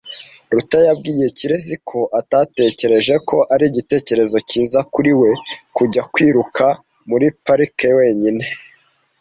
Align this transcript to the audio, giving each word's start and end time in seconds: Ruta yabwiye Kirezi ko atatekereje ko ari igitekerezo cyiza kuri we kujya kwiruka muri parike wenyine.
Ruta 0.53 0.77
yabwiye 0.87 1.25
Kirezi 1.37 1.75
ko 1.89 1.99
atatekereje 2.19 3.15
ko 3.29 3.37
ari 3.53 3.63
igitekerezo 3.71 4.37
cyiza 4.49 4.79
kuri 4.93 5.11
we 5.19 5.31
kujya 5.75 6.01
kwiruka 6.13 6.65
muri 7.09 7.27
parike 7.45 7.89
wenyine. 7.99 8.43